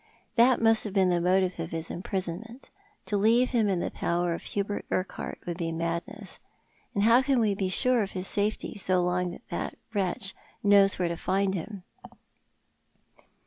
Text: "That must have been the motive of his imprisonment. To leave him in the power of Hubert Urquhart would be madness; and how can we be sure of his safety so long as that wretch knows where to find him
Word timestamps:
"That 0.35 0.59
must 0.59 0.83
have 0.85 0.93
been 0.95 1.09
the 1.09 1.21
motive 1.21 1.59
of 1.59 1.69
his 1.69 1.91
imprisonment. 1.91 2.71
To 3.05 3.17
leave 3.17 3.51
him 3.51 3.69
in 3.69 3.81
the 3.81 3.91
power 3.91 4.33
of 4.33 4.41
Hubert 4.41 4.83
Urquhart 4.89 5.37
would 5.45 5.57
be 5.57 5.71
madness; 5.71 6.39
and 6.95 7.03
how 7.03 7.21
can 7.21 7.39
we 7.39 7.53
be 7.53 7.69
sure 7.69 8.01
of 8.01 8.13
his 8.13 8.25
safety 8.25 8.79
so 8.79 9.03
long 9.03 9.35
as 9.35 9.41
that 9.49 9.77
wretch 9.93 10.33
knows 10.63 10.97
where 10.97 11.07
to 11.07 11.15
find 11.17 11.53
him 11.53 11.83